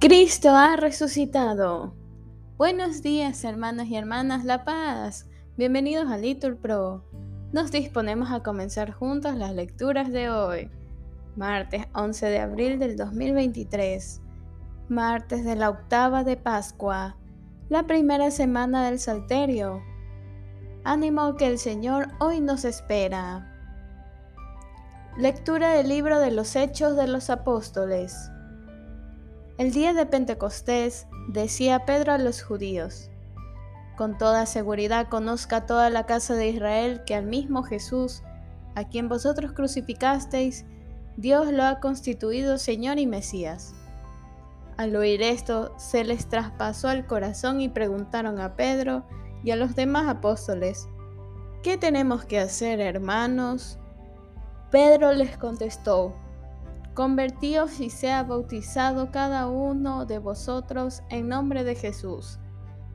Cristo 0.00 0.50
ha 0.50 0.76
resucitado. 0.76 1.94
Buenos 2.58 3.02
días 3.02 3.44
hermanos 3.44 3.86
y 3.86 3.96
hermanas 3.96 4.44
La 4.44 4.64
Paz. 4.64 5.28
Bienvenidos 5.56 6.10
a 6.10 6.18
Litur 6.18 6.56
Pro. 6.56 7.04
Nos 7.52 7.70
disponemos 7.70 8.30
a 8.32 8.42
comenzar 8.42 8.92
juntos 8.92 9.36
las 9.36 9.52
lecturas 9.54 10.10
de 10.10 10.28
hoy. 10.28 10.70
Martes 11.36 11.86
11 11.94 12.26
de 12.26 12.38
abril 12.40 12.78
del 12.78 12.96
2023. 12.96 14.20
Martes 14.88 15.44
de 15.44 15.56
la 15.56 15.70
octava 15.70 16.24
de 16.24 16.36
Pascua. 16.36 17.16
La 17.68 17.86
primera 17.86 18.30
semana 18.30 18.86
del 18.86 18.98
Salterio. 18.98 19.82
Ánimo 20.84 21.36
que 21.36 21.46
el 21.46 21.58
Señor 21.58 22.08
hoy 22.18 22.40
nos 22.40 22.64
espera. 22.64 23.51
Lectura 25.18 25.74
del 25.74 25.90
libro 25.90 26.20
de 26.20 26.30
los 26.30 26.56
Hechos 26.56 26.96
de 26.96 27.06
los 27.06 27.28
Apóstoles. 27.28 28.30
El 29.58 29.70
día 29.70 29.92
de 29.92 30.06
Pentecostés 30.06 31.06
decía 31.28 31.84
Pedro 31.84 32.14
a 32.14 32.18
los 32.18 32.42
judíos, 32.42 33.10
con 33.98 34.16
toda 34.16 34.46
seguridad 34.46 35.08
conozca 35.10 35.66
toda 35.66 35.90
la 35.90 36.06
casa 36.06 36.34
de 36.34 36.48
Israel 36.48 37.02
que 37.04 37.14
al 37.14 37.26
mismo 37.26 37.62
Jesús, 37.62 38.22
a 38.74 38.88
quien 38.88 39.10
vosotros 39.10 39.52
crucificasteis, 39.52 40.64
Dios 41.18 41.52
lo 41.52 41.64
ha 41.64 41.78
constituido 41.78 42.56
Señor 42.56 42.98
y 42.98 43.06
Mesías. 43.06 43.74
Al 44.78 44.96
oír 44.96 45.20
esto, 45.20 45.74
se 45.76 46.04
les 46.04 46.26
traspasó 46.26 46.90
el 46.90 47.06
corazón 47.06 47.60
y 47.60 47.68
preguntaron 47.68 48.40
a 48.40 48.56
Pedro 48.56 49.04
y 49.44 49.50
a 49.50 49.56
los 49.56 49.76
demás 49.76 50.08
apóstoles, 50.08 50.88
¿qué 51.62 51.76
tenemos 51.76 52.24
que 52.24 52.40
hacer, 52.40 52.80
hermanos? 52.80 53.78
Pedro 54.72 55.12
les 55.12 55.36
contestó, 55.36 56.14
Convertíos 56.94 57.78
y 57.78 57.90
sea 57.90 58.22
bautizado 58.22 59.10
cada 59.10 59.46
uno 59.46 60.06
de 60.06 60.18
vosotros 60.18 61.02
en 61.10 61.28
nombre 61.28 61.62
de 61.62 61.74
Jesús, 61.74 62.38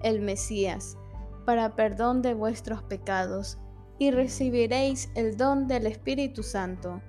el 0.00 0.20
Mesías, 0.20 0.96
para 1.44 1.74
perdón 1.74 2.22
de 2.22 2.32
vuestros 2.32 2.84
pecados, 2.84 3.58
y 3.98 4.12
recibiréis 4.12 5.10
el 5.16 5.36
don 5.36 5.66
del 5.66 5.88
Espíritu 5.88 6.44
Santo, 6.44 7.02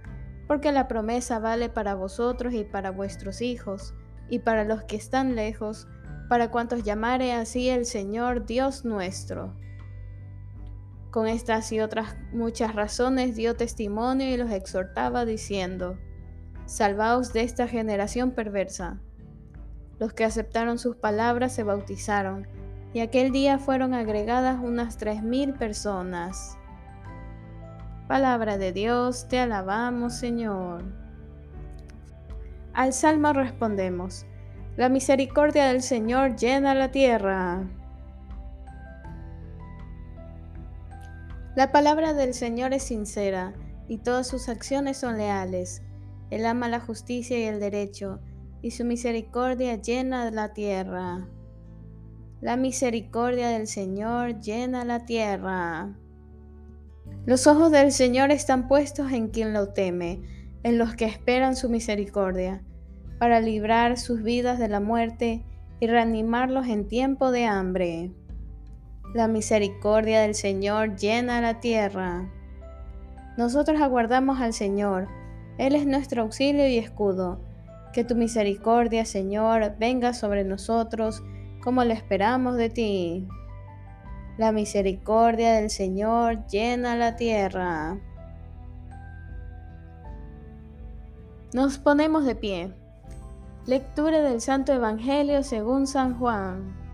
porque 0.48 0.72
la 0.72 0.88
promesa 0.88 1.38
vale 1.38 1.70
para 1.70 1.94
vosotros 1.94 2.56
y 2.56 2.64
para 2.64 2.90
vuestros 2.90 3.44
hijos, 3.44 3.94
y 4.32 4.40
para 4.40 4.64
los 4.64 4.84
que 4.86 4.96
están 4.96 5.36
lejos, 5.36 5.88
para 6.28 6.50
cuantos 6.50 6.82
llamare 6.82 7.34
así 7.34 7.70
el 7.70 7.86
Señor 7.86 8.48
Dios 8.48 8.84
nuestro. 8.84 9.54
Con 11.16 11.28
estas 11.28 11.72
y 11.72 11.80
otras 11.80 12.18
muchas 12.34 12.76
razones 12.76 13.38
dio 13.38 13.56
testimonio 13.56 14.28
y 14.28 14.36
los 14.36 14.52
exhortaba 14.52 15.24
diciendo, 15.24 15.98
Salvaos 16.66 17.32
de 17.32 17.44
esta 17.44 17.70
generación 17.70 18.32
perversa. 18.32 19.00
Los 19.98 20.12
que 20.12 20.26
aceptaron 20.26 20.78
sus 20.78 20.98
palabras 20.98 21.56
se 21.56 21.64
bautizaron, 21.64 22.50
y 22.94 23.00
aquel 23.00 23.32
día 23.32 23.60
fueron 23.60 23.94
agregadas 23.94 24.60
unas 24.62 24.98
tres 24.98 25.24
mil 25.24 25.54
personas. 25.54 26.58
Palabra 28.10 28.58
de 28.58 28.74
Dios, 28.74 29.30
te 29.30 29.40
alabamos 29.40 30.16
Señor. 30.16 30.84
Al 32.74 32.92
salmo 32.92 33.32
respondemos, 33.32 34.26
la 34.76 34.90
misericordia 34.90 35.68
del 35.68 35.82
Señor 35.82 36.36
llena 36.36 36.76
la 36.76 36.92
tierra. 36.92 37.64
La 41.56 41.72
palabra 41.72 42.14
del 42.14 42.34
Señor 42.34 42.74
es 42.74 42.84
sincera 42.84 43.54
y 43.88 44.00
todas 44.00 44.28
sus 44.28 44.50
acciones 44.50 44.98
son 44.98 45.18
leales. 45.18 45.84
Él 46.30 46.46
ama 46.46 46.68
la 46.68 46.82
justicia 46.82 47.40
y 47.40 47.44
el 47.44 47.62
derecho, 47.62 48.20
y 48.62 48.72
su 48.72 48.84
misericordia 48.84 49.76
llena 49.76 50.30
la 50.32 50.54
tierra. 50.54 51.30
La 52.42 52.58
misericordia 52.58 53.48
del 53.48 53.68
Señor 53.68 54.42
llena 54.42 54.84
la 54.84 55.06
tierra. 55.06 55.96
Los 57.26 57.48
ojos 57.48 57.72
del 57.72 57.94
Señor 57.94 58.32
están 58.32 58.68
puestos 58.68 59.14
en 59.14 59.30
quien 59.30 59.54
lo 59.54 59.70
teme, 59.70 60.22
en 60.64 60.78
los 60.78 60.94
que 60.96 61.06
esperan 61.06 61.56
su 61.56 61.70
misericordia, 61.70 62.66
para 63.18 63.40
librar 63.40 63.98
sus 63.98 64.24
vidas 64.24 64.60
de 64.60 64.68
la 64.68 64.82
muerte 64.82 65.46
y 65.80 65.88
reanimarlos 65.88 66.68
en 66.68 66.90
tiempo 66.90 67.32
de 67.32 67.46
hambre. 67.46 68.12
La 69.14 69.28
misericordia 69.28 70.22
del 70.22 70.36
Señor 70.36 70.96
llena 70.96 71.42
la 71.42 71.60
tierra. 71.60 72.30
Nosotros 73.38 73.82
aguardamos 73.82 74.42
al 74.42 74.54
Señor 74.54 75.08
él 75.58 75.76
es 75.76 75.86
nuestro 75.86 76.24
auxilio 76.24 76.68
y 76.68 76.78
escudo. 76.78 77.40
Que 77.94 78.04
tu 78.04 78.16
misericordia, 78.16 79.06
Señor, 79.06 79.76
venga 79.80 80.14
sobre 80.14 80.44
nosotros 80.44 81.24
como 81.64 81.84
lo 81.84 81.94
esperamos 81.94 82.58
de 82.58 82.70
ti. 82.70 83.28
La 84.38 84.52
misericordia 84.52 85.54
del 85.54 85.70
Señor 85.70 86.46
llena 86.48 86.98
la 86.98 87.16
tierra. 87.16 87.98
Nos 91.54 91.78
ponemos 91.78 92.26
de 92.26 92.36
pie. 92.36 92.74
Lectura 93.66 94.22
del 94.22 94.42
Santo 94.42 94.74
Evangelio 94.74 95.42
según 95.42 95.88
San 95.88 96.20
Juan. 96.20 96.85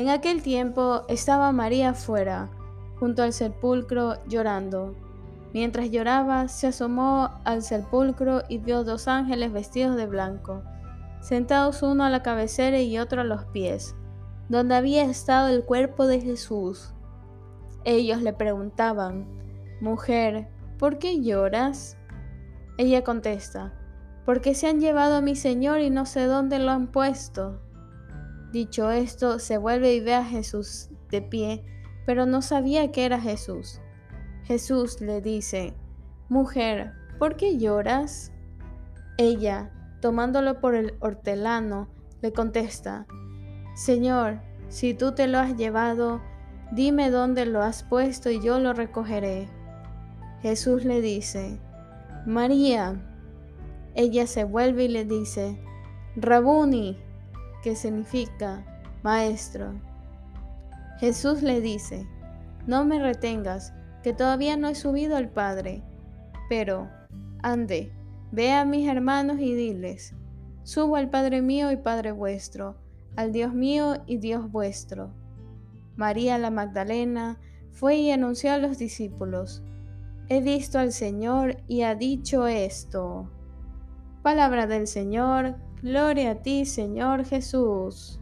En 0.00 0.08
aquel 0.08 0.42
tiempo 0.42 1.02
estaba 1.08 1.52
María 1.52 1.92
fuera, 1.92 2.48
junto 2.98 3.22
al 3.22 3.34
sepulcro, 3.34 4.14
llorando. 4.26 4.94
Mientras 5.52 5.90
lloraba, 5.90 6.48
se 6.48 6.68
asomó 6.68 7.28
al 7.44 7.60
sepulcro 7.60 8.40
y 8.48 8.56
vio 8.56 8.82
dos 8.82 9.08
ángeles 9.08 9.52
vestidos 9.52 9.96
de 9.96 10.06
blanco, 10.06 10.62
sentados 11.20 11.82
uno 11.82 12.04
a 12.04 12.08
la 12.08 12.22
cabecera 12.22 12.80
y 12.80 12.98
otro 12.98 13.20
a 13.20 13.24
los 13.24 13.44
pies, 13.44 13.94
donde 14.48 14.74
había 14.74 15.04
estado 15.04 15.48
el 15.48 15.64
cuerpo 15.64 16.06
de 16.06 16.22
Jesús. 16.22 16.94
Ellos 17.84 18.22
le 18.22 18.32
preguntaban, 18.32 19.26
Mujer, 19.82 20.48
¿por 20.78 20.98
qué 20.98 21.20
lloras? 21.20 21.98
Ella 22.78 23.04
contesta, 23.04 23.74
Porque 24.24 24.54
se 24.54 24.66
han 24.66 24.80
llevado 24.80 25.16
a 25.16 25.20
mi 25.20 25.36
Señor 25.36 25.80
y 25.80 25.90
no 25.90 26.06
sé 26.06 26.24
dónde 26.24 26.58
lo 26.58 26.70
han 26.70 26.86
puesto. 26.86 27.60
Dicho 28.52 28.90
esto, 28.90 29.38
se 29.38 29.58
vuelve 29.58 29.94
y 29.94 30.00
ve 30.00 30.14
a 30.14 30.24
Jesús 30.24 30.90
de 31.10 31.22
pie, 31.22 31.64
pero 32.06 32.26
no 32.26 32.42
sabía 32.42 32.90
que 32.90 33.04
era 33.04 33.20
Jesús. 33.20 33.80
Jesús 34.44 35.00
le 35.00 35.20
dice, 35.20 35.74
Mujer, 36.28 36.92
¿por 37.18 37.36
qué 37.36 37.58
lloras? 37.58 38.32
Ella, 39.18 39.70
tomándolo 40.00 40.60
por 40.60 40.74
el 40.74 40.94
hortelano, 41.00 41.88
le 42.22 42.32
contesta, 42.32 43.06
Señor, 43.74 44.40
si 44.68 44.94
tú 44.94 45.12
te 45.12 45.26
lo 45.26 45.38
has 45.38 45.56
llevado, 45.56 46.20
dime 46.72 47.10
dónde 47.10 47.46
lo 47.46 47.62
has 47.62 47.82
puesto 47.82 48.30
y 48.30 48.40
yo 48.40 48.58
lo 48.58 48.72
recogeré. 48.72 49.48
Jesús 50.42 50.84
le 50.84 51.00
dice, 51.00 51.60
María. 52.26 53.06
Ella 53.94 54.26
se 54.26 54.44
vuelve 54.44 54.84
y 54.84 54.88
le 54.88 55.04
dice, 55.04 55.58
Rabuni, 56.16 56.96
que 57.62 57.76
significa 57.76 58.64
maestro. 59.02 59.74
Jesús 60.98 61.42
le 61.42 61.60
dice, 61.60 62.06
no 62.66 62.84
me 62.84 63.00
retengas, 63.00 63.72
que 64.02 64.12
todavía 64.12 64.56
no 64.56 64.68
he 64.68 64.74
subido 64.74 65.16
al 65.16 65.30
Padre. 65.30 65.82
Pero, 66.48 66.88
ande, 67.42 67.92
ve 68.32 68.52
a 68.52 68.64
mis 68.64 68.88
hermanos 68.88 69.38
y 69.40 69.54
diles, 69.54 70.14
subo 70.62 70.96
al 70.96 71.10
Padre 71.10 71.42
mío 71.42 71.70
y 71.72 71.76
Padre 71.76 72.12
vuestro, 72.12 72.76
al 73.16 73.32
Dios 73.32 73.54
mío 73.54 74.02
y 74.06 74.18
Dios 74.18 74.50
vuestro. 74.50 75.12
María 75.96 76.38
la 76.38 76.50
Magdalena 76.50 77.38
fue 77.72 77.96
y 77.96 78.10
anunció 78.10 78.52
a 78.52 78.58
los 78.58 78.78
discípulos, 78.78 79.62
he 80.28 80.40
visto 80.40 80.78
al 80.78 80.92
Señor 80.92 81.56
y 81.66 81.82
ha 81.82 81.94
dicho 81.94 82.46
esto. 82.46 83.28
Palabra 84.22 84.66
del 84.66 84.86
Señor, 84.86 85.56
gloria 85.82 86.32
a 86.32 86.34
ti 86.42 86.66
Señor 86.66 87.24
Jesús. 87.24 88.20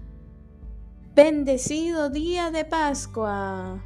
Bendecido 1.17 2.09
día 2.09 2.53
de 2.53 2.65
Pascua. 2.65 3.83